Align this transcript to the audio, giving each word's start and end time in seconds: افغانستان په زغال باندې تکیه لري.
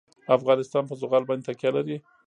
افغانستان 0.37 0.83
په 0.87 0.93
زغال 1.01 1.23
باندې 1.27 1.45
تکیه 1.47 1.71
لري. 1.75 1.97